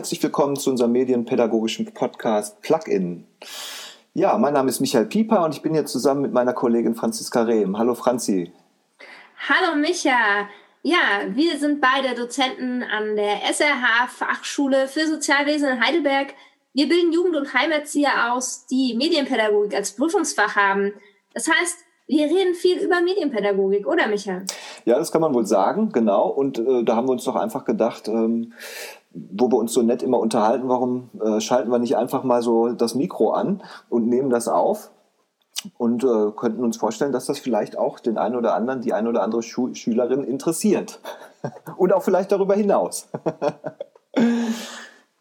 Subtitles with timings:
[0.00, 3.26] herzlich willkommen zu unserem medienpädagogischen Podcast Plugin.
[4.14, 7.42] Ja, mein Name ist Michael Pieper und ich bin hier zusammen mit meiner Kollegin Franziska
[7.42, 7.76] Rehm.
[7.76, 8.50] Hallo Franzi.
[9.46, 10.48] Hallo Micha.
[10.82, 10.96] Ja,
[11.28, 16.28] wir sind beide Dozenten an der SRH Fachschule für Sozialwesen in Heidelberg.
[16.72, 20.94] Wir bilden Jugend- und Heimerzieher aus, die Medienpädagogik als Prüfungsfach haben.
[21.34, 21.76] Das heißt,
[22.10, 24.44] wir reden viel über Medienpädagogik, oder Michael?
[24.84, 26.26] Ja, das kann man wohl sagen, genau.
[26.26, 28.52] Und äh, da haben wir uns doch einfach gedacht, ähm,
[29.12, 32.68] wo wir uns so nett immer unterhalten, warum äh, schalten wir nicht einfach mal so
[32.68, 34.90] das Mikro an und nehmen das auf
[35.78, 39.08] und äh, könnten uns vorstellen, dass das vielleicht auch den einen oder anderen, die eine
[39.08, 41.00] oder andere Schu Schülerin interessiert.
[41.76, 43.08] und auch vielleicht darüber hinaus.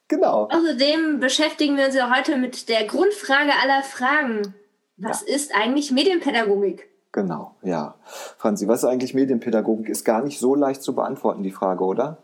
[0.08, 0.50] genau.
[0.52, 4.54] Außerdem beschäftigen wir uns ja heute mit der Grundfrage aller Fragen.
[4.98, 5.36] Was ja.
[5.36, 6.90] ist eigentlich Medienpädagogik?
[7.12, 7.96] Genau, ja.
[8.38, 9.90] Franzi, was ist eigentlich Medienpädagogik?
[9.90, 12.18] Ist gar nicht so leicht zu beantworten, die Frage, oder?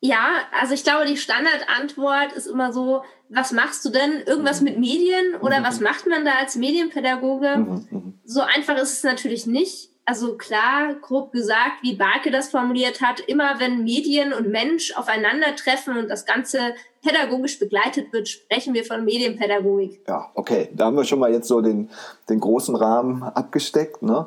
[0.00, 4.22] Ja, also ich glaube, die Standardantwort ist immer so, was machst du denn?
[4.26, 5.64] Irgendwas mit Medien oder mhm.
[5.64, 7.56] was macht man da als Medienpädagoge?
[7.56, 7.88] Mhm.
[7.90, 8.14] mhm.
[8.24, 9.90] So einfach ist es natürlich nicht.
[10.04, 15.98] Also klar, grob gesagt, wie Barke das formuliert hat, immer wenn Medien und Mensch aufeinandertreffen
[15.98, 20.00] und das Ganze pädagogisch begleitet wird, sprechen wir von Medienpädagogik.
[20.08, 21.90] Ja, okay, da haben wir schon mal jetzt so den,
[22.30, 24.00] den großen Rahmen abgesteckt.
[24.02, 24.26] Ne?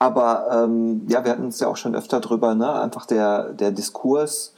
[0.00, 2.80] Aber ähm, ja, wir hatten uns ja auch schon öfter drüber, ne?
[2.80, 4.54] einfach der, der Diskurs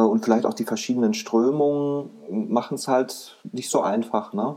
[0.00, 2.10] und vielleicht auch die verschiedenen Strömungen
[2.50, 4.56] machen es halt nicht so einfach, ne?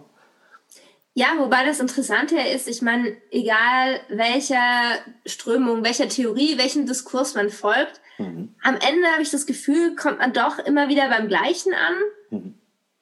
[1.18, 7.50] Ja, wobei das Interessante ist, ich meine, egal welcher Strömung, welcher Theorie, welchen Diskurs man
[7.50, 8.54] folgt, mhm.
[8.62, 11.96] am Ende habe ich das Gefühl, kommt man doch immer wieder beim Gleichen an.
[12.32, 12.56] Mhm.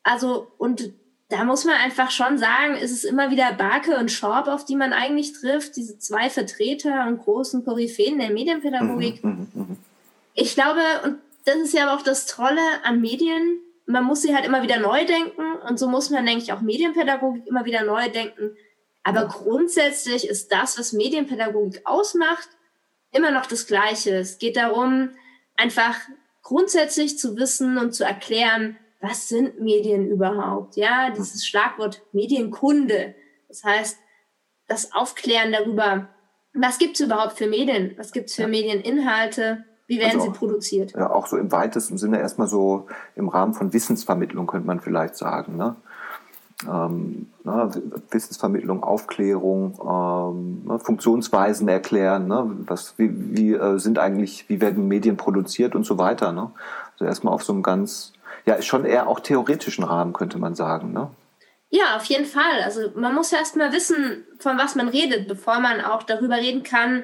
[0.03, 0.91] Also, und
[1.29, 4.75] da muss man einfach schon sagen, ist es immer wieder Barke und Schorb, auf die
[4.75, 9.23] man eigentlich trifft, diese zwei Vertreter und großen Koryphäen der Medienpädagogik.
[9.23, 9.75] Mhm, mh, mh.
[10.35, 13.59] Ich glaube, und das ist ja aber auch das Tolle an Medien.
[13.85, 16.61] Man muss sie halt immer wieder neu denken und so muss man, denke ich, auch
[16.61, 18.55] Medienpädagogik immer wieder neu denken.
[19.03, 22.47] Aber grundsätzlich ist das, was Medienpädagogik ausmacht,
[23.11, 24.15] immer noch das Gleiche.
[24.15, 25.11] Es geht darum,
[25.57, 25.99] einfach
[26.41, 30.77] grundsätzlich zu wissen und zu erklären, was sind Medien überhaupt?
[30.77, 33.15] Ja, dieses Schlagwort Medienkunde.
[33.49, 33.97] Das heißt,
[34.67, 36.07] das Aufklären darüber,
[36.53, 37.95] was gibt es überhaupt für Medien?
[37.97, 39.65] Was gibt es für Medieninhalte?
[39.87, 40.91] Wie werden also, sie produziert?
[40.93, 45.15] Ja, auch so im weitesten Sinne erstmal so im Rahmen von Wissensvermittlung, könnte man vielleicht
[45.15, 45.57] sagen.
[45.57, 45.75] Ne?
[46.69, 47.69] Ähm, ne,
[48.11, 54.87] Wissensvermittlung, Aufklärung, ähm, ne, Funktionsweisen erklären, ne, was, wie, wie äh, sind eigentlich, wie werden
[54.87, 56.31] Medien produziert und so weiter.
[56.31, 56.51] Ne?
[56.93, 58.13] Also erstmal auf so einem ganz,
[58.45, 60.93] ja, schon eher auch theoretischen Rahmen, könnte man sagen.
[60.93, 61.09] Ne?
[61.69, 62.61] Ja, auf jeden Fall.
[62.63, 66.63] Also man muss ja erstmal wissen, von was man redet, bevor man auch darüber reden
[66.63, 67.03] kann,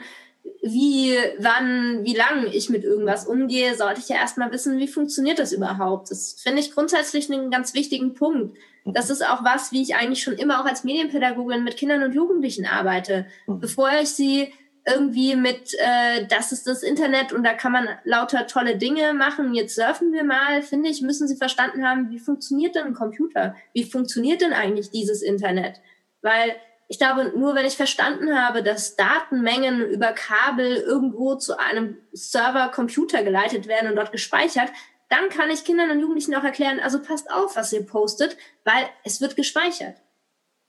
[0.62, 5.40] wie, wann, wie lang ich mit irgendwas umgehe, sollte ich ja erstmal wissen, wie funktioniert
[5.40, 6.12] das überhaupt.
[6.12, 8.56] Das finde ich grundsätzlich einen ganz wichtigen Punkt.
[8.86, 8.94] Mhm.
[8.94, 12.14] Das ist auch was, wie ich eigentlich schon immer auch als Medienpädagogin mit Kindern und
[12.14, 13.26] Jugendlichen arbeite.
[13.48, 13.60] Mhm.
[13.60, 14.52] Bevor ich sie
[14.86, 19.54] irgendwie mit, äh, das ist das Internet und da kann man lauter tolle Dinge machen,
[19.54, 23.56] jetzt surfen wir mal, finde ich, müssen sie verstanden haben, wie funktioniert denn ein Computer?
[23.74, 25.82] Wie funktioniert denn eigentlich dieses Internet?
[26.22, 26.56] Weil
[26.92, 33.24] ich glaube, nur wenn ich verstanden habe, dass Datenmengen über Kabel irgendwo zu einem Server-Computer
[33.24, 34.70] geleitet werden und dort gespeichert,
[35.08, 38.86] dann kann ich Kindern und Jugendlichen auch erklären, also passt auf, was ihr postet, weil
[39.04, 39.98] es wird gespeichert.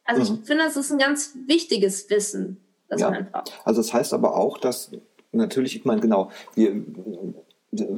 [0.05, 0.41] Also mhm.
[0.41, 3.11] ich finde, das ist ein ganz wichtiges Wissen, das ja.
[3.11, 3.59] man braucht.
[3.65, 4.93] Also das heißt aber auch, dass
[5.33, 6.85] natürlich, ich meine, genau, wir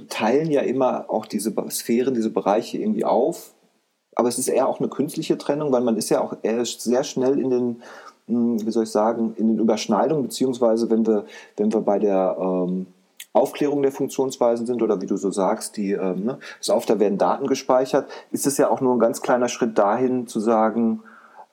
[0.09, 3.55] teilen ja immer auch diese Sphären, diese Bereiche irgendwie auf,
[4.15, 7.41] aber es ist eher auch eine künstliche Trennung, weil man ist ja auch sehr schnell
[7.41, 7.83] in den
[8.27, 11.25] wie soll ich sagen, in den Überschneidungen, beziehungsweise wenn wir,
[11.57, 12.87] wenn wir bei der ähm,
[13.33, 16.99] Aufklärung der Funktionsweisen sind oder wie du so sagst, die ähm, ne, ist auf, da
[17.01, 21.03] werden Daten gespeichert, ist es ja auch nur ein ganz kleiner Schritt dahin zu sagen,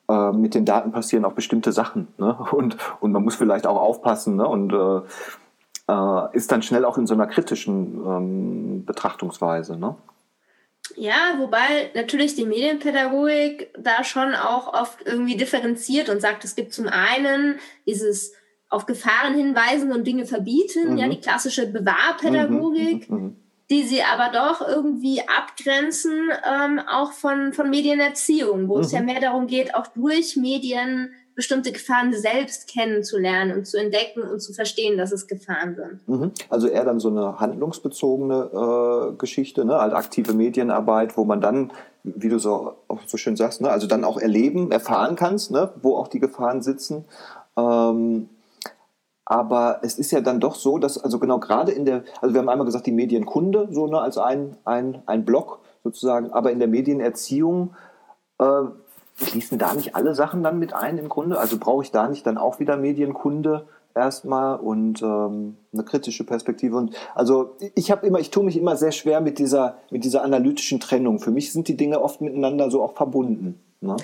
[0.08, 2.36] äh, mit den Daten passieren auch bestimmte Sachen ne?
[2.52, 4.46] und, und man muss vielleicht auch aufpassen ne?
[4.46, 5.00] und äh,
[5.90, 9.76] äh, ist dann schnell auch in so einer kritischen ähm, Betrachtungsweise.
[9.76, 9.94] Ne?
[10.96, 16.72] Ja, wobei natürlich die Medienpädagogik da schon auch oft irgendwie differenziert und sagt, es gibt
[16.72, 18.32] zum einen dieses
[18.68, 20.96] auf Gefahren hinweisen und Dinge verbieten, mhm.
[20.96, 23.36] ja, die klassische Bewahrpädagogik, mhm, mhm, mhm,
[23.68, 29.06] die sie aber doch irgendwie abgrenzen, ähm, auch von, von Medienerziehung, wo es ja mhm.
[29.06, 34.52] mehr darum geht, auch durch Medien bestimmte Gefahren selbst kennenzulernen und zu entdecken und zu
[34.52, 36.08] verstehen, dass es Gefahren sind.
[36.08, 36.32] Mhm.
[36.48, 39.80] Also eher dann so eine handlungsbezogene äh, Geschichte, ne?
[39.80, 41.72] halt aktive Medienarbeit, wo man dann,
[42.02, 43.70] wie du so, auch so schön sagst, ne?
[43.70, 45.70] also dann auch erleben, erfahren kannst, ne?
[45.82, 47.04] wo auch die Gefahren sitzen.
[47.56, 48.28] Ähm,
[49.24, 52.40] aber es ist ja dann doch so, dass, also genau gerade in der, also wir
[52.40, 56.32] haben einmal gesagt, die Medienkunde, so ne, als ein, ein, ein Block, sozusagen.
[56.32, 57.74] Aber in der Medienerziehung
[58.38, 58.62] äh,
[59.20, 61.38] fließen da nicht alle Sachen dann mit ein im Grunde?
[61.38, 66.76] Also brauche ich da nicht dann auch wieder Medienkunde erstmal und ähm, eine kritische Perspektive?
[66.76, 70.24] Und also ich habe immer, ich tue mich immer sehr schwer mit dieser, mit dieser
[70.24, 71.18] analytischen Trennung.
[71.18, 73.60] Für mich sind die Dinge oft miteinander so auch verbunden.
[73.80, 73.96] Ne?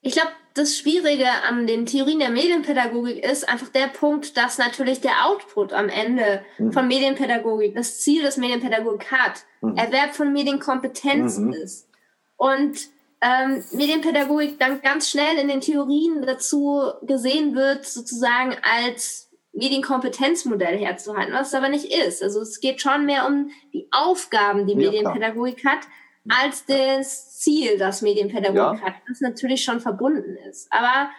[0.00, 5.00] Ich glaube, das Schwierige an den Theorien der Medienpädagogik ist einfach der Punkt, dass natürlich
[5.02, 6.72] der Output am Ende mhm.
[6.72, 9.76] von Medienpädagogik, das Ziel, das Medienpädagogik hat, mhm.
[9.76, 11.52] Erwerb von Medienkompetenzen mhm.
[11.52, 11.88] ist.
[12.36, 12.88] Und
[13.26, 21.32] ähm, Medienpädagogik dann ganz schnell in den Theorien dazu gesehen wird, sozusagen als Medienkompetenzmodell herzuhalten,
[21.32, 22.22] was es aber nicht ist.
[22.22, 25.76] Also es geht schon mehr um die Aufgaben, die ja, Medienpädagogik klar.
[25.76, 25.88] hat,
[26.28, 28.86] als das Ziel, das Medienpädagogik ja.
[28.86, 30.68] hat, das natürlich schon verbunden ist.
[30.70, 31.10] Aber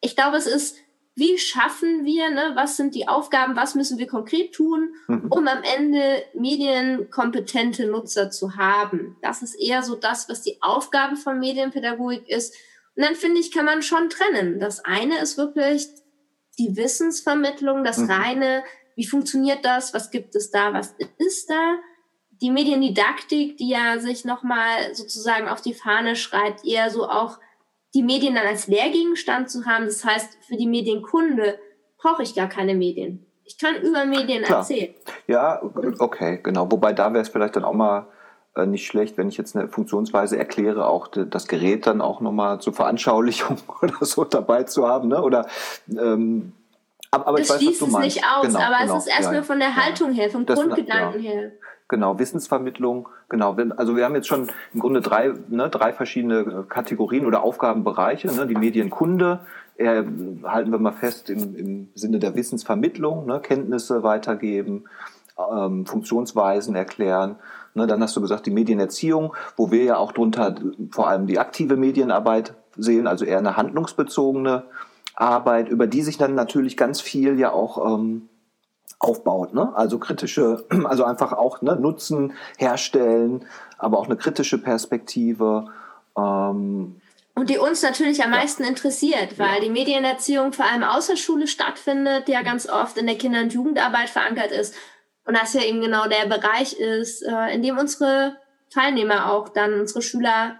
[0.00, 0.78] ich glaube, es ist,
[1.18, 5.26] wie schaffen wir, ne, was sind die Aufgaben, was müssen wir konkret tun, mhm.
[5.30, 9.16] um am Ende medienkompetente Nutzer zu haben.
[9.20, 12.54] Das ist eher so das, was die Aufgabe von Medienpädagogik ist.
[12.94, 14.60] Und dann finde ich, kann man schon trennen.
[14.60, 15.88] Das eine ist wirklich
[16.56, 18.10] die Wissensvermittlung, das mhm.
[18.10, 18.62] reine,
[18.94, 21.78] wie funktioniert das, was gibt es da, was ist da
[22.40, 27.38] die Mediendidaktik, die ja sich nochmal sozusagen auf die Fahne schreibt, eher so auch
[27.94, 29.86] die Medien dann als Lehrgegenstand zu haben.
[29.86, 31.58] Das heißt, für die Medienkunde
[31.98, 33.26] brauche ich gar keine Medien.
[33.44, 34.58] Ich kann über Medien Klar.
[34.58, 34.94] erzählen.
[35.26, 35.62] Ja,
[35.98, 36.70] okay, genau.
[36.70, 38.06] Wobei da wäre es vielleicht dann auch mal
[38.54, 42.60] äh, nicht schlecht, wenn ich jetzt eine Funktionsweise erkläre, auch das Gerät dann auch nochmal
[42.60, 45.08] zur Veranschaulichung oder so dabei zu haben.
[45.08, 45.22] Ne?
[45.22, 45.46] Oder
[45.88, 46.52] ähm,
[47.10, 48.08] aber, das ich weiß, schließt was du meinst.
[48.08, 50.22] es nicht aus, genau, aber genau, es ist erstmal ja, von der Haltung ja.
[50.22, 51.30] her, vom das, Grundgedanken ja.
[51.30, 51.52] her.
[51.88, 53.56] Genau, Wissensvermittlung, genau.
[53.76, 58.28] Also wir haben jetzt schon im Grunde drei, ne, drei verschiedene Kategorien oder Aufgabenbereiche.
[58.28, 59.40] Ne, die Medienkunde,
[59.78, 60.04] äh,
[60.44, 64.84] halten wir mal fest im, im Sinne der Wissensvermittlung, ne, Kenntnisse weitergeben,
[65.38, 67.36] ähm, Funktionsweisen erklären.
[67.74, 70.56] Ne, dann hast du gesagt, die Medienerziehung, wo wir ja auch drunter
[70.90, 74.64] vor allem die aktive Medienarbeit sehen, also eher eine handlungsbezogene
[75.14, 78.28] Arbeit, über die sich dann natürlich ganz viel ja auch ähm,
[78.98, 79.54] aufbaut.
[79.54, 79.72] Ne?
[79.74, 83.46] Also kritische, also einfach auch ne, Nutzen herstellen,
[83.78, 85.66] aber auch eine kritische Perspektive.
[86.16, 87.00] Ähm,
[87.34, 88.68] und die uns natürlich am meisten ja.
[88.68, 89.60] interessiert, weil ja.
[89.60, 93.54] die Medienerziehung vor allem außer Schule stattfindet, die ja ganz oft in der Kinder- und
[93.54, 94.74] Jugendarbeit verankert ist.
[95.24, 98.36] Und das ja eben genau der Bereich ist, äh, in dem unsere
[98.70, 100.56] Teilnehmer auch dann, unsere Schüler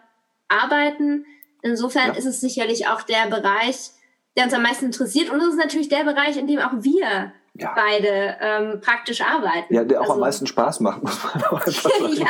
[0.46, 1.24] arbeiten.
[1.62, 2.14] Insofern ja.
[2.14, 3.90] ist es sicherlich auch der Bereich,
[4.36, 5.30] der uns am meisten interessiert.
[5.30, 7.74] Und es ist natürlich der Bereich, in dem auch wir ja.
[7.74, 9.72] beide ähm, praktisch arbeiten.
[9.72, 12.12] Ja, der auch also, am meisten Spaß macht, muss man auch sagen.
[12.14, 12.26] ja.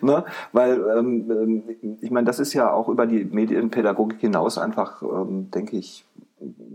[0.00, 0.24] ne?
[0.52, 5.50] Weil ähm, ähm, ich meine, das ist ja auch über die Medienpädagogik hinaus einfach, ähm,
[5.50, 6.04] denke ich,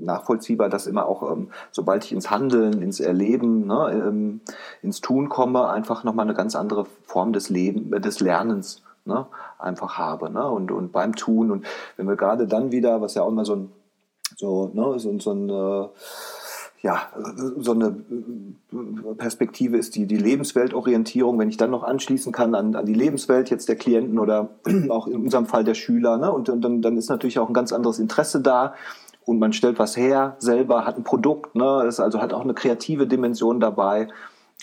[0.01, 4.41] nachvollziehbar, dass immer auch, ähm, sobald ich ins Handeln, ins Erleben, ne, ähm,
[4.81, 9.25] ins Tun komme, einfach nochmal eine ganz andere Form des Lebens, des Lernens ne,
[9.59, 10.29] einfach habe.
[10.29, 10.45] Ne?
[10.45, 11.51] Und, und beim Tun.
[11.51, 11.65] Und
[11.97, 13.71] wenn wir gerade dann wieder, was ja auch immer so ein
[14.37, 15.87] so, ne, so, so ein äh,
[16.83, 17.01] ja,
[17.57, 17.95] so eine
[19.17, 23.49] Perspektive ist die, die Lebensweltorientierung, wenn ich dann noch anschließen kann an, an die Lebenswelt
[23.49, 24.49] jetzt der Klienten oder
[24.89, 26.17] auch in unserem Fall der Schüler.
[26.17, 26.29] Ne?
[26.29, 28.73] Und, und dann, dann ist natürlich auch ein ganz anderes Interesse da
[29.23, 31.85] und man stellt was her, selber hat ein Produkt, ne?
[31.87, 34.09] ist also hat auch eine kreative Dimension dabei.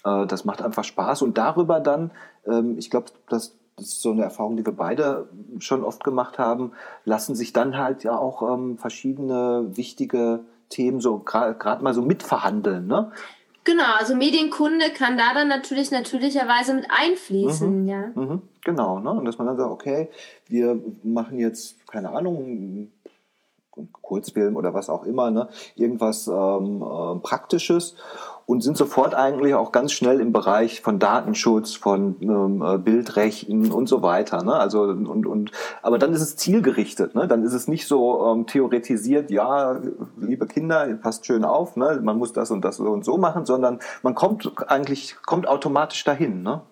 [0.05, 2.11] Äh, das macht einfach Spaß und darüber dann,
[2.47, 5.27] ähm, ich glaube, das, das ist so eine Erfahrung, die wir beide
[5.59, 6.73] schon oft gemacht haben,
[7.07, 12.87] lassen sich dann halt ja auch ähm, verschiedene wichtige Themen so gerade mal so mitverhandeln.
[12.87, 13.13] Ne?
[13.65, 18.07] Genau, also Medienkunde kann da dann natürlich natürlicherweise mit einfließen, mhm, ja.
[18.15, 19.11] Mhm, genau, ne?
[19.11, 20.09] Und dass man dann sagt, okay,
[20.49, 22.91] wir machen jetzt, keine Ahnung,
[23.93, 25.49] Kurzfilm oder was auch immer, ne?
[25.77, 27.97] irgendwas ähm, äh, Praktisches
[28.51, 33.71] und sind sofort eigentlich auch ganz schnell im Bereich von Datenschutz, von ähm, äh, Bildrechten
[33.71, 34.43] und so weiter.
[34.43, 34.55] Ne?
[34.55, 35.53] Also und, und
[35.83, 37.29] aber dann ist es zielgerichtet, ne?
[37.29, 39.81] Dann ist es nicht so ähm, theoretisiert, ja,
[40.21, 42.01] liebe Kinder, passt schön auf, ne?
[42.03, 46.43] Man muss das und das und so machen, sondern man kommt eigentlich kommt automatisch dahin,
[46.43, 46.63] ne?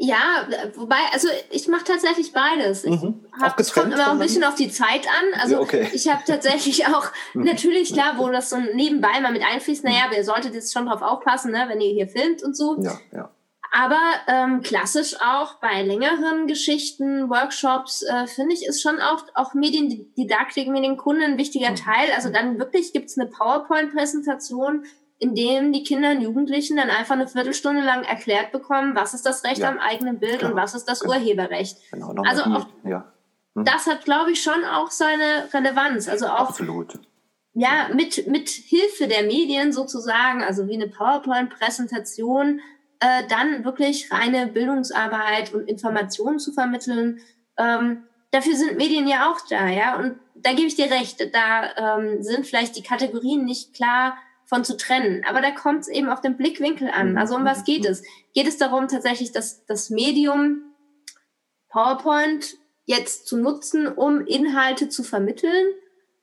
[0.00, 2.84] Ja, wobei, also ich mache tatsächlich beides.
[2.84, 3.26] Ich mhm.
[3.40, 5.40] hab, es kommt immer ein bisschen auf die Zeit an.
[5.40, 5.88] Also ja, okay.
[5.92, 10.14] ich habe tatsächlich auch, natürlich klar, wo das so nebenbei mal mit einfließt, naja, mhm.
[10.14, 12.80] ihr solltet jetzt schon drauf aufpassen, ne, wenn ihr hier filmt und so.
[12.80, 13.30] Ja, ja.
[13.72, 19.52] Aber ähm, klassisch auch bei längeren Geschichten, Workshops, äh, finde ich, ist schon auch, auch
[19.52, 21.76] Mediendidaktik, Medienkunde ein wichtiger mhm.
[21.76, 22.12] Teil.
[22.14, 24.84] Also dann wirklich gibt's eine PowerPoint-Präsentation,
[25.18, 29.26] in dem die Kinder und Jugendlichen dann einfach eine Viertelstunde lang erklärt bekommen, was ist
[29.26, 29.68] das Recht ja.
[29.68, 30.52] am eigenen Bild genau.
[30.52, 31.14] und was ist das genau.
[31.14, 31.78] Urheberrecht.
[31.90, 33.12] Genau, also auch, ja.
[33.54, 33.64] hm.
[33.64, 36.08] das hat, glaube ich, schon auch seine Relevanz.
[36.08, 37.00] Also auch Absolut.
[37.54, 42.60] Ja, mit, mit Hilfe der Medien sozusagen, also wie eine PowerPoint-Präsentation,
[43.00, 47.20] äh, dann wirklich reine Bildungsarbeit und Informationen zu vermitteln.
[47.56, 49.98] Ähm, dafür sind Medien ja auch da, ja.
[49.98, 54.16] Und da gebe ich dir recht, da ähm, sind vielleicht die Kategorien nicht klar
[54.48, 55.24] von zu trennen.
[55.28, 57.18] Aber da kommt es eben auf den Blickwinkel an.
[57.18, 58.02] Also um was geht es?
[58.34, 60.62] Geht es darum, tatsächlich dass das Medium
[61.68, 62.54] PowerPoint
[62.86, 65.66] jetzt zu nutzen, um Inhalte zu vermitteln?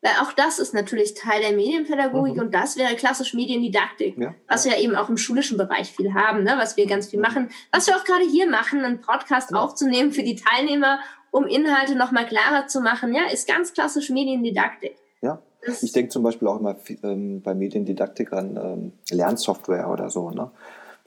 [0.01, 2.41] Weil auch das ist natürlich Teil der Medienpädagogik mhm.
[2.41, 4.35] und das wäre klassisch Mediendidaktik, ja.
[4.47, 6.55] was wir ja eben auch im schulischen Bereich viel haben, ne?
[6.57, 7.49] was wir ganz viel machen.
[7.71, 9.57] Was wir auch gerade hier machen, einen Podcast ja.
[9.57, 10.99] aufzunehmen für die Teilnehmer,
[11.31, 14.95] um Inhalte nochmal klarer zu machen, ja, ist ganz klassisch Mediendidaktik.
[15.21, 15.41] Ja,
[15.81, 20.29] ich denke zum Beispiel auch immer ähm, bei Mediendidaktik an ähm, Lernsoftware oder so.
[20.31, 20.51] Ne?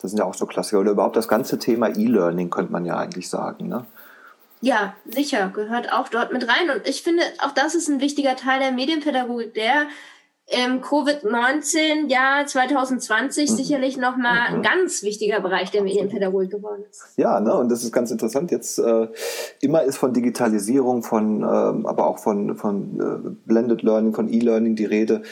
[0.00, 0.80] Das sind ja auch so Klassiker.
[0.80, 3.68] Oder überhaupt das ganze Thema E-Learning könnte man ja eigentlich sagen.
[3.68, 3.84] Ne?
[4.60, 6.70] Ja, sicher, gehört auch dort mit rein.
[6.70, 9.86] Und ich finde, auch das ist ein wichtiger Teil der Medienpädagogik, der
[10.50, 13.54] im Covid-19-Jahr 2020 mhm.
[13.54, 14.56] sicherlich nochmal mhm.
[14.56, 17.04] ein ganz wichtiger Bereich der Medienpädagogik geworden ist.
[17.16, 18.50] Ja, ne, und das ist ganz interessant.
[18.50, 19.08] Jetzt äh,
[19.60, 24.74] immer ist von Digitalisierung, von, ähm, aber auch von, von äh, Blended Learning, von E-Learning
[24.74, 25.22] die Rede.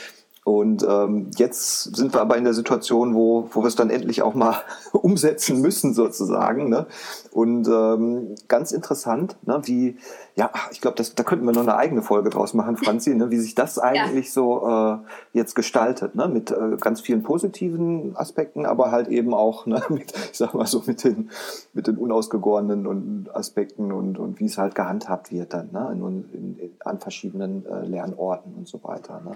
[0.47, 4.23] Und ähm, jetzt sind wir aber in der Situation, wo, wo wir es dann endlich
[4.23, 4.55] auch mal
[4.93, 6.69] umsetzen müssen, sozusagen.
[6.69, 6.87] Ne?
[7.33, 9.97] Und ähm, ganz interessant, ne, wie,
[10.37, 13.38] ja, ich glaube, da könnten wir noch eine eigene Folge draus machen, Franzi, ne, wie
[13.38, 14.33] sich das eigentlich ja.
[14.33, 14.99] so äh,
[15.33, 20.12] jetzt gestaltet, ne, mit äh, ganz vielen positiven Aspekten, aber halt eben auch, ne, mit,
[20.31, 21.29] ich sag mal so, mit den,
[21.75, 26.25] mit den unausgegorenen und Aspekten und, und wie es halt gehandhabt wird dann, ne, in,
[26.33, 29.21] in, in, an verschiedenen äh, Lernorten und so weiter.
[29.25, 29.33] Ne.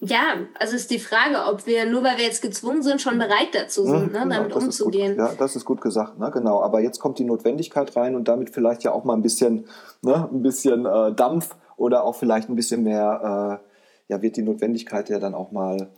[0.00, 3.48] Ja, also ist die Frage, ob wir, nur weil wir jetzt gezwungen sind, schon bereit
[3.52, 5.16] dazu sind, mhm, ne, damit genau, umzugehen.
[5.16, 6.62] ja, das ist gut gesagt, ne, genau.
[6.62, 9.66] Aber jetzt kommt die Notwendigkeit rein und damit vielleicht ja auch mal ein bisschen,
[10.02, 13.60] ne, ein bisschen äh, Dampf oder auch vielleicht ein bisschen mehr,
[14.08, 15.88] äh, ja, wird die Notwendigkeit ja dann auch mal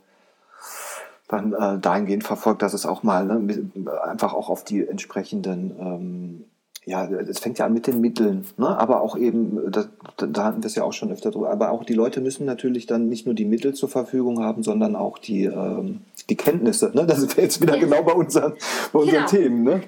[1.27, 3.69] dann äh, dahingehend verfolgt, dass es auch mal ne,
[4.03, 6.45] einfach auch auf die entsprechenden ähm,
[6.83, 8.67] ja, es fängt ja an mit den Mitteln, ne?
[8.67, 9.85] aber auch eben, da,
[10.17, 12.87] da hatten wir es ja auch schon öfter drüber, aber auch die Leute müssen natürlich
[12.87, 16.91] dann nicht nur die Mittel zur Verfügung haben, sondern auch die, ähm, die Kenntnisse.
[16.95, 17.05] Ne?
[17.05, 17.81] Das ist jetzt wieder ja.
[17.81, 18.53] genau bei unseren,
[18.91, 19.27] bei unseren genau.
[19.27, 19.63] Themen.
[19.63, 19.83] Ne?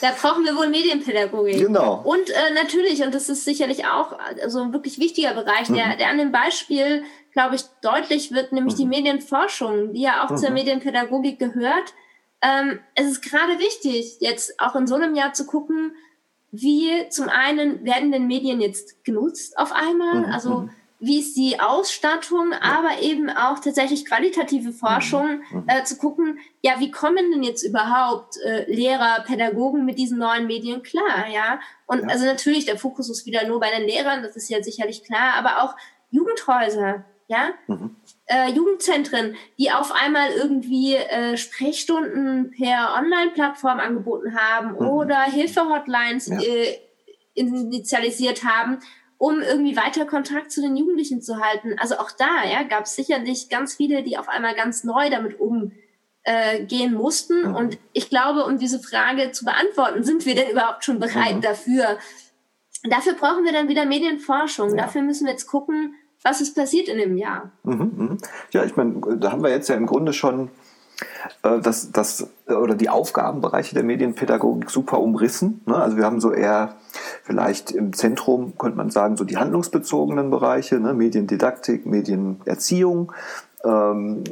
[0.00, 1.58] Da brauchen wir wohl Medienpädagogik.
[1.58, 2.00] Genau.
[2.04, 5.98] Und äh, natürlich, und das ist sicherlich auch also ein wirklich wichtiger Bereich, der, mhm.
[5.98, 7.02] der an dem Beispiel,
[7.34, 8.78] glaube ich, deutlich wird, nämlich mhm.
[8.78, 10.36] die Medienforschung, die ja auch mhm.
[10.38, 11.92] zur Medienpädagogik gehört.
[12.40, 15.92] Ähm, es ist gerade wichtig, jetzt auch in so einem Jahr zu gucken,
[16.52, 20.26] wie zum einen werden denn Medien jetzt genutzt auf einmal?
[20.26, 20.32] Mhm.
[20.32, 20.70] Also mhm.
[20.98, 25.58] wie ist die Ausstattung, aber eben auch tatsächlich qualitative Forschung mhm.
[25.58, 25.64] mhm.
[25.68, 30.46] äh, zu gucken, ja, wie kommen denn jetzt überhaupt äh, Lehrer, Pädagogen mit diesen neuen
[30.46, 31.60] Medien klar, ja?
[31.86, 32.08] Und ja.
[32.08, 35.34] also natürlich, der Fokus ist wieder nur bei den Lehrern, das ist ja sicherlich klar,
[35.34, 35.76] aber auch
[36.10, 37.50] Jugendhäuser, ja?
[37.68, 37.96] Mhm
[38.30, 44.88] äh, Jugendzentren, die auf einmal irgendwie äh, Sprechstunden per Online-Plattform angeboten haben mhm.
[44.88, 46.40] oder Hilfe-Hotlines ja.
[46.40, 46.78] äh,
[47.34, 48.78] initialisiert haben,
[49.18, 51.74] um irgendwie weiter Kontakt zu den Jugendlichen zu halten.
[51.78, 55.40] Also auch da ja, gab es sicherlich ganz viele, die auf einmal ganz neu damit
[55.40, 55.72] umgehen
[56.24, 57.48] äh, mussten.
[57.48, 57.56] Mhm.
[57.56, 61.40] Und ich glaube, um diese Frage zu beantworten, sind wir denn überhaupt schon bereit mhm.
[61.40, 61.98] dafür?
[62.84, 64.70] Dafür brauchen wir dann wieder Medienforschung.
[64.70, 64.84] Ja.
[64.84, 67.50] Dafür müssen wir jetzt gucken, was ist passiert in dem Jahr?
[67.62, 68.16] Mhm, mh.
[68.52, 70.50] Ja, ich meine, da haben wir jetzt ja im Grunde schon
[71.42, 75.62] äh, das, das, oder die Aufgabenbereiche der Medienpädagogik super umrissen.
[75.66, 75.76] Ne?
[75.76, 76.76] Also wir haben so eher
[77.22, 80.94] vielleicht im Zentrum, könnte man sagen, so die handlungsbezogenen Bereiche, ne?
[80.94, 83.12] Mediendidaktik, Medienerziehung.
[83.64, 84.24] Ähm,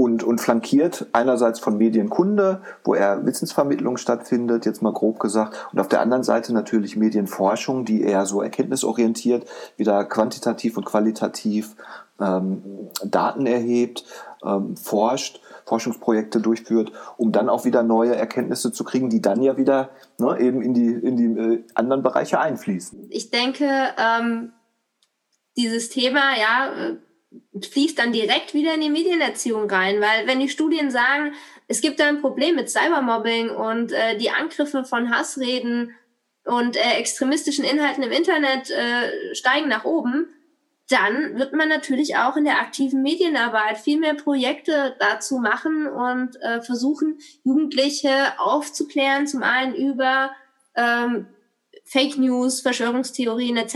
[0.00, 5.78] und, und flankiert einerseits von Medienkunde, wo eher Wissensvermittlung stattfindet, jetzt mal grob gesagt, und
[5.78, 9.44] auf der anderen Seite natürlich Medienforschung, die eher so erkenntnisorientiert,
[9.76, 11.76] wieder quantitativ und qualitativ
[12.18, 12.62] ähm,
[13.04, 14.06] Daten erhebt,
[14.42, 19.58] ähm, forscht, Forschungsprojekte durchführt, um dann auch wieder neue Erkenntnisse zu kriegen, die dann ja
[19.58, 23.08] wieder ne, eben in die, in die äh, anderen Bereiche einfließen.
[23.10, 24.52] Ich denke, ähm,
[25.58, 26.96] dieses Thema, ja,
[27.60, 31.34] fließt dann direkt wieder in die Medienerziehung rein, weil wenn die Studien sagen,
[31.68, 35.94] es gibt da ein Problem mit Cybermobbing und äh, die Angriffe von Hassreden
[36.44, 40.28] und äh, extremistischen Inhalten im Internet äh, steigen nach oben,
[40.88, 46.40] dann wird man natürlich auch in der aktiven Medienarbeit viel mehr Projekte dazu machen und
[46.42, 50.32] äh, versuchen, Jugendliche aufzuklären, zum einen über
[50.74, 51.28] ähm,
[51.84, 53.74] Fake News, Verschwörungstheorien etc.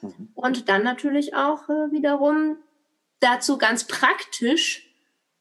[0.00, 0.28] Mhm.
[0.34, 2.56] Und dann natürlich auch äh, wiederum
[3.22, 4.88] dazu ganz praktisch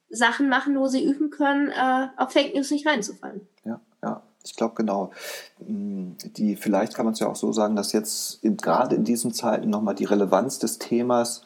[0.10, 3.48] Sachen machen, wo sie üben können, äh, auf Fake News nicht reinzufallen.
[3.64, 4.22] Ja, ja.
[4.44, 5.12] Ich glaube genau.
[5.60, 9.34] Mm, die, vielleicht kann man es ja auch so sagen, dass jetzt gerade in diesen
[9.34, 11.44] Zeiten nochmal die Relevanz des Themas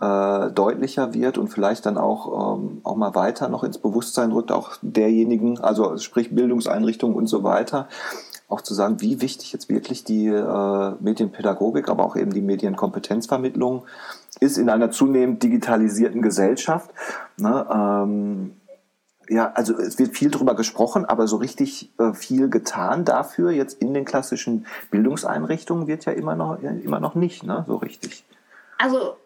[0.00, 4.52] äh, deutlicher wird und vielleicht dann auch, ähm, auch mal weiter noch ins Bewusstsein rückt,
[4.52, 7.88] auch derjenigen, also sprich Bildungseinrichtungen und so weiter,
[8.48, 13.82] auch zu sagen, wie wichtig jetzt wirklich die äh, Medienpädagogik, aber auch eben die Medienkompetenzvermittlung
[13.82, 16.90] ist in einer zunehmend digitalisierten Gesellschaft.
[17.36, 17.66] Ne?
[17.70, 18.60] Ähm,
[19.28, 23.80] ja, also es wird viel drüber gesprochen, aber so richtig äh, viel getan dafür jetzt
[23.80, 27.64] in den klassischen Bildungseinrichtungen wird ja immer noch, ja, immer noch nicht, ne?
[27.68, 28.24] so richtig.
[28.78, 29.16] Also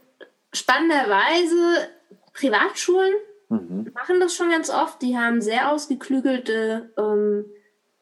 [0.52, 1.88] spannenderweise
[2.34, 3.14] Privatschulen
[3.48, 3.92] mhm.
[3.94, 5.00] machen das schon ganz oft.
[5.00, 7.46] Die haben sehr ausgeklügelte, ähm,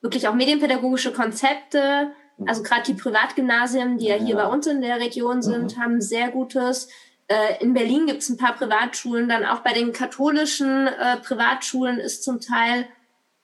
[0.01, 2.11] wirklich auch medienpädagogische Konzepte.
[2.39, 2.49] Mhm.
[2.49, 5.81] Also gerade die Privatgymnasien, die ja, ja, hier bei uns in der Region sind, mhm.
[5.81, 6.89] haben sehr gutes
[7.29, 11.99] äh, in Berlin gibt es ein paar Privatschulen, dann auch bei den katholischen äh, Privatschulen
[11.99, 12.87] ist zum Teil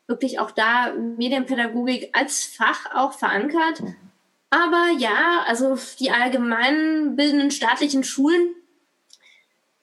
[0.07, 3.81] wirklich auch da Medienpädagogik als Fach auch verankert.
[3.81, 3.97] Mhm.
[4.51, 8.55] Aber ja, also die allgemein bildenden staatlichen Schulen,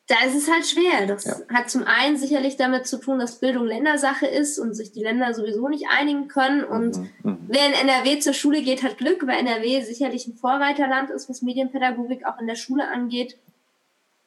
[0.07, 1.07] da ist es halt schwer.
[1.07, 1.35] Das ja.
[1.51, 5.33] hat zum einen sicherlich damit zu tun, dass Bildung Ländersache ist und sich die Länder
[5.33, 6.63] sowieso nicht einigen können.
[6.63, 7.09] Und mhm.
[7.23, 7.37] mhm.
[7.47, 11.41] wer in NRW zur Schule geht, hat Glück, weil NRW sicherlich ein Vorreiterland ist, was
[11.41, 13.37] Medienpädagogik auch in der Schule angeht.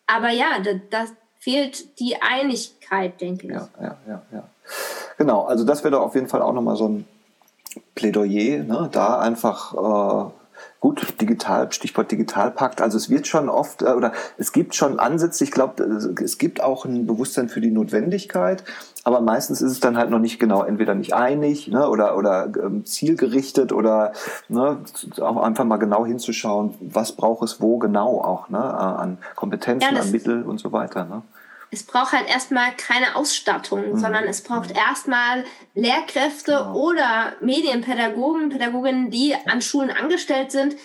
[0.06, 1.04] Aber ja, da, da
[1.38, 3.52] fehlt die Einigkeit, denke ich.
[3.52, 4.48] Ja, ja, ja, ja.
[5.16, 7.08] Genau, also das wäre doch auf jeden Fall auch nochmal so ein
[7.94, 8.88] Plädoyer, ne?
[8.90, 10.30] da einfach äh,
[10.80, 12.80] Gut, digital, Stichwort Digitalpakt.
[12.80, 15.42] Also es wird schon oft äh, oder es gibt schon Ansätze.
[15.42, 18.62] Ich glaube, es gibt auch ein Bewusstsein für die Notwendigkeit,
[19.02, 22.48] aber meistens ist es dann halt noch nicht genau, entweder nicht einig ne, oder, oder
[22.62, 24.12] ähm, zielgerichtet oder
[24.48, 24.78] ne,
[25.20, 30.00] auch einfach mal genau hinzuschauen, was braucht es wo genau auch ne, an Kompetenzen, ja,
[30.00, 31.04] an Mittel und so weiter.
[31.04, 31.22] Ne
[31.70, 33.98] es braucht halt erstmal keine Ausstattung, mhm.
[33.98, 34.76] sondern es braucht mhm.
[34.76, 35.44] erstmal
[35.74, 36.74] Lehrkräfte genau.
[36.74, 40.76] oder Medienpädagogen, Pädagoginnen, die an Schulen angestellt sind,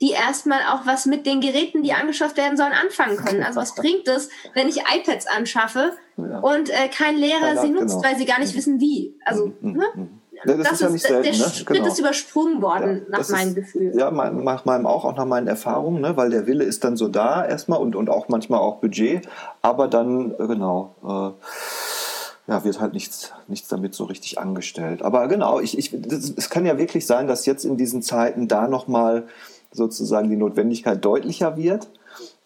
[0.00, 3.42] die erstmal auch was mit den Geräten, die angeschafft werden sollen, anfangen können.
[3.42, 6.40] Also was bringt es, wenn ich iPads anschaffe ja.
[6.40, 8.04] und äh, kein Lehrer ja, sie nutzt, genau.
[8.04, 8.58] weil sie gar nicht mhm.
[8.58, 9.16] wissen, wie?
[9.24, 9.72] Also, mhm.
[9.76, 10.08] ne?
[10.46, 11.22] Ja, das, das, ist ja nicht selten.
[11.22, 11.52] Der ne?
[11.52, 11.86] Schritt genau.
[11.86, 13.92] ist übersprungen worden, ja, nach meinem ist, Gefühl.
[13.96, 16.16] Ja, nach meinem auch, auch nach meinen Erfahrungen, ne?
[16.16, 19.28] weil der Wille ist dann so da erstmal und, und auch manchmal auch Budget,
[19.62, 25.02] aber dann, äh, genau, äh, ja, wird halt nichts, nichts damit so richtig angestellt.
[25.02, 28.68] Aber genau, ich, ich, es kann ja wirklich sein, dass jetzt in diesen Zeiten da
[28.68, 29.24] nochmal
[29.72, 31.88] sozusagen die Notwendigkeit deutlicher wird.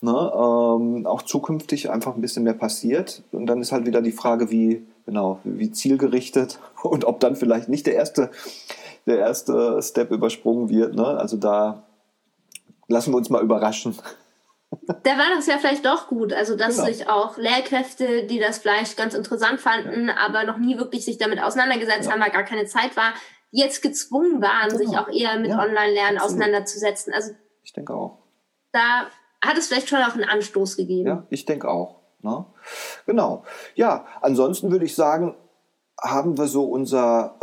[0.00, 3.22] Ne, ähm, auch zukünftig einfach ein bisschen mehr passiert.
[3.32, 7.68] Und dann ist halt wieder die Frage, wie, genau, wie zielgerichtet und ob dann vielleicht
[7.68, 8.30] nicht der erste,
[9.06, 10.94] der erste Step übersprungen wird.
[10.94, 11.04] Ne?
[11.04, 11.82] Also da
[12.86, 13.96] lassen wir uns mal überraschen.
[15.02, 16.88] Da war das ja vielleicht doch gut, also dass genau.
[16.88, 20.16] sich auch Lehrkräfte, die das vielleicht ganz interessant fanden, ja.
[20.18, 22.12] aber noch nie wirklich sich damit auseinandergesetzt ja.
[22.12, 23.14] haben, weil gar keine Zeit war,
[23.50, 24.78] jetzt gezwungen waren, genau.
[24.78, 27.14] sich auch eher mit ja, Online-Lernen auseinanderzusetzen.
[27.14, 27.32] Also
[27.62, 28.18] ich denke auch.
[28.72, 29.06] Da
[29.44, 31.06] hat es vielleicht schon auch einen Anstoß gegeben.
[31.06, 31.96] Ja, ich denke auch.
[32.22, 32.44] Ne?
[33.06, 33.44] Genau.
[33.74, 35.34] Ja, ansonsten würde ich sagen,
[36.00, 37.34] haben wir so unser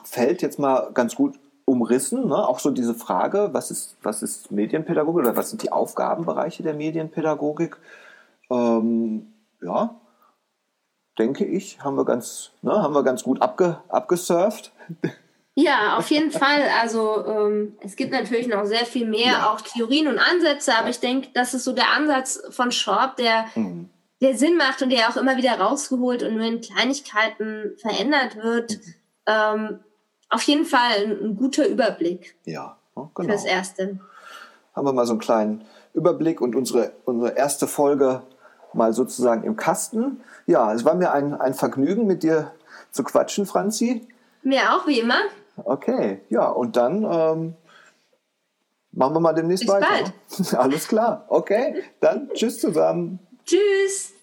[0.00, 2.28] äh, Feld jetzt mal ganz gut umrissen.
[2.28, 2.36] Ne?
[2.36, 6.74] Auch so diese Frage, was ist, was ist Medienpädagogik oder was sind die Aufgabenbereiche der
[6.74, 7.76] Medienpädagogik?
[8.50, 9.94] Ähm, ja,
[11.18, 14.72] denke ich, haben wir ganz, ne, haben wir ganz gut abge, abgesurft.
[15.60, 16.62] Ja, auf jeden Fall.
[16.80, 19.52] Also ähm, es gibt natürlich noch sehr viel mehr, ja.
[19.52, 23.46] auch Theorien und Ansätze, aber ich denke, das ist so der Ansatz von Schorb, der,
[23.56, 23.90] mhm.
[24.20, 28.70] der Sinn macht und der auch immer wieder rausgeholt und nur in Kleinigkeiten verändert wird.
[28.70, 28.94] Mhm.
[29.26, 29.78] Ähm,
[30.28, 32.36] auf jeden Fall ein, ein, guter Überblick.
[32.44, 33.28] Ja, genau.
[33.28, 33.98] Fürs Erste.
[34.76, 38.22] Haben wir mal so einen kleinen Überblick und unsere, unsere erste Folge
[38.74, 40.20] mal sozusagen im Kasten.
[40.46, 42.52] Ja, es war mir ein, ein Vergnügen, mit dir
[42.92, 44.06] zu quatschen, Franzi.
[44.42, 45.18] Mir auch, wie immer.
[45.64, 47.54] Okay, ja, und dann ähm,
[48.92, 49.86] machen wir mal demnächst Bis weiter.
[49.88, 50.54] Bald.
[50.54, 51.24] Alles klar.
[51.28, 53.18] Okay, dann tschüss zusammen.
[53.44, 54.17] Tschüss.